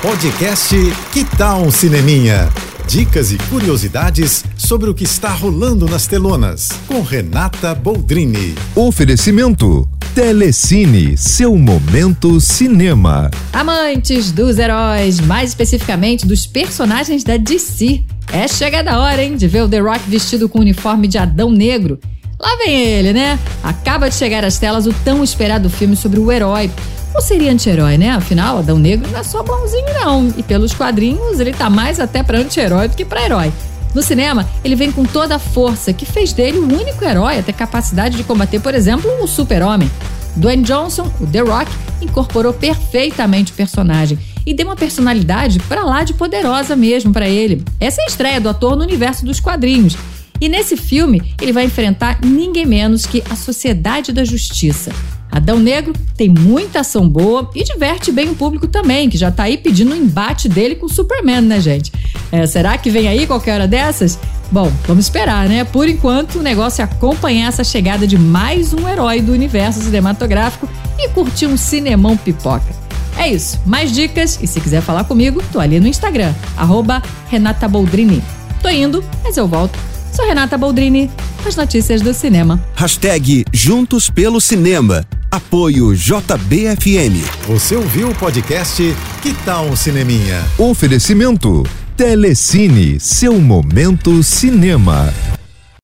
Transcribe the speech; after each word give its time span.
Podcast 0.00 0.76
Que 1.12 1.24
Tal 1.24 1.60
um 1.60 1.72
Cineminha? 1.72 2.48
Dicas 2.86 3.32
e 3.32 3.38
curiosidades 3.50 4.44
sobre 4.56 4.88
o 4.88 4.94
que 4.94 5.02
está 5.02 5.30
rolando 5.30 5.86
nas 5.86 6.06
telonas, 6.06 6.68
com 6.86 7.02
Renata 7.02 7.74
Boldrini. 7.74 8.54
Oferecimento 8.76 9.88
Telecine, 10.14 11.16
seu 11.16 11.58
momento 11.58 12.40
cinema. 12.40 13.28
Amantes 13.52 14.30
dos 14.30 14.56
heróis, 14.60 15.18
mais 15.18 15.50
especificamente 15.50 16.28
dos 16.28 16.46
personagens 16.46 17.24
da 17.24 17.36
DC. 17.36 18.04
É 18.32 18.46
chegada 18.46 18.92
a 18.92 19.00
hora, 19.00 19.24
hein, 19.24 19.34
de 19.34 19.48
ver 19.48 19.64
o 19.64 19.68
The 19.68 19.80
Rock 19.80 20.08
vestido 20.08 20.48
com 20.48 20.58
o 20.58 20.62
uniforme 20.62 21.08
de 21.08 21.18
Adão 21.18 21.50
Negro. 21.50 21.98
Lá 22.38 22.56
vem 22.64 22.80
ele, 22.84 23.12
né? 23.12 23.36
Acaba 23.64 24.08
de 24.08 24.14
chegar 24.14 24.44
às 24.44 24.60
telas 24.60 24.86
o 24.86 24.92
tão 25.04 25.24
esperado 25.24 25.68
filme 25.68 25.96
sobre 25.96 26.20
o 26.20 26.30
herói. 26.30 26.70
Ou 27.18 27.22
seria 27.22 27.50
anti-herói, 27.50 27.98
né? 27.98 28.10
Afinal, 28.10 28.58
Adão 28.58 28.78
Negro 28.78 29.10
não 29.10 29.18
é 29.18 29.24
só 29.24 29.42
bonzinho, 29.42 29.92
não. 29.92 30.32
E 30.36 30.42
pelos 30.42 30.72
quadrinhos, 30.72 31.40
ele 31.40 31.52
tá 31.52 31.68
mais 31.68 31.98
até 31.98 32.22
pra 32.22 32.38
anti-herói 32.38 32.86
do 32.86 32.96
que 32.96 33.04
pra 33.04 33.24
herói. 33.24 33.52
No 33.92 34.00
cinema, 34.04 34.48
ele 34.62 34.76
vem 34.76 34.92
com 34.92 35.04
toda 35.04 35.34
a 35.34 35.38
força 35.40 35.92
que 35.92 36.06
fez 36.06 36.32
dele 36.32 36.58
o 36.58 36.62
único 36.62 37.04
herói 37.04 37.40
a 37.40 37.42
ter 37.42 37.54
capacidade 37.54 38.16
de 38.16 38.22
combater, 38.22 38.60
por 38.60 38.72
exemplo, 38.72 39.10
o 39.20 39.26
Super-Homem. 39.26 39.90
Dwayne 40.36 40.62
Johnson, 40.62 41.10
o 41.20 41.26
The 41.26 41.40
Rock, 41.40 41.68
incorporou 42.00 42.52
perfeitamente 42.52 43.50
o 43.50 43.56
personagem 43.56 44.16
e 44.46 44.54
deu 44.54 44.68
uma 44.68 44.76
personalidade 44.76 45.58
para 45.68 45.82
lá 45.82 46.04
de 46.04 46.14
poderosa 46.14 46.76
mesmo 46.76 47.12
para 47.12 47.28
ele. 47.28 47.64
Essa 47.80 48.00
é 48.00 48.04
a 48.04 48.06
estreia 48.06 48.40
do 48.40 48.48
ator 48.48 48.76
no 48.76 48.84
universo 48.84 49.24
dos 49.24 49.40
quadrinhos. 49.40 49.96
E 50.40 50.48
nesse 50.48 50.76
filme, 50.76 51.34
ele 51.42 51.52
vai 51.52 51.64
enfrentar 51.64 52.20
ninguém 52.24 52.64
menos 52.64 53.06
que 53.06 53.24
a 53.28 53.34
Sociedade 53.34 54.12
da 54.12 54.24
Justiça. 54.24 54.92
Adão 55.38 55.58
Negro 55.58 55.92
tem 56.16 56.28
muita 56.28 56.80
ação 56.80 57.08
boa 57.08 57.48
e 57.54 57.62
diverte 57.62 58.10
bem 58.10 58.28
o 58.28 58.34
público 58.34 58.66
também, 58.66 59.08
que 59.08 59.16
já 59.16 59.30
tá 59.30 59.44
aí 59.44 59.56
pedindo 59.56 59.92
o 59.92 59.94
um 59.94 59.96
embate 59.96 60.48
dele 60.48 60.74
com 60.74 60.86
o 60.86 60.88
Superman, 60.88 61.42
né, 61.42 61.60
gente? 61.60 61.92
É, 62.32 62.44
será 62.44 62.76
que 62.76 62.90
vem 62.90 63.06
aí 63.06 63.24
qualquer 63.24 63.54
hora 63.54 63.68
dessas? 63.68 64.18
Bom, 64.50 64.70
vamos 64.86 65.04
esperar, 65.04 65.48
né? 65.48 65.62
Por 65.62 65.88
enquanto, 65.88 66.40
o 66.40 66.42
negócio 66.42 66.82
é 66.82 66.84
acompanhar 66.84 67.48
essa 67.48 67.62
chegada 67.62 68.04
de 68.04 68.18
mais 68.18 68.74
um 68.74 68.88
herói 68.88 69.20
do 69.20 69.32
universo 69.32 69.80
cinematográfico 69.80 70.68
e 70.98 71.08
curtir 71.10 71.46
um 71.46 71.56
cinemão 71.56 72.16
pipoca. 72.16 72.74
É 73.16 73.28
isso. 73.28 73.60
Mais 73.64 73.92
dicas 73.92 74.40
e 74.42 74.46
se 74.46 74.60
quiser 74.60 74.82
falar 74.82 75.04
comigo, 75.04 75.40
tô 75.52 75.60
ali 75.60 75.78
no 75.78 75.86
Instagram, 75.86 76.34
arroba 76.56 77.00
Renata 77.28 77.68
Boldrini. 77.68 78.22
Tô 78.60 78.68
indo, 78.68 79.04
mas 79.22 79.36
eu 79.36 79.46
volto. 79.46 79.78
Sou 80.12 80.26
Renata 80.26 80.58
Boldrini, 80.58 81.08
as 81.46 81.54
notícias 81.54 82.02
do 82.02 82.12
cinema. 82.12 82.60
Hashtag 82.74 83.44
Juntos 83.52 84.10
pelo 84.10 84.40
Cinema. 84.40 85.06
Apoio 85.30 85.94
JBFM. 85.94 87.22
Você 87.46 87.76
ouviu 87.76 88.08
o 88.08 88.14
podcast 88.14 88.82
Que 89.22 89.34
tal 89.44 89.66
um 89.66 89.76
Cineminha? 89.76 90.42
Oferecimento 90.56 91.64
Telecine, 91.94 92.98
seu 92.98 93.38
momento 93.38 94.22
cinema. 94.22 95.12